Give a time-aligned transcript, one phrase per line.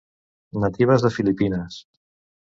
[0.63, 1.77] Natives de Filipines.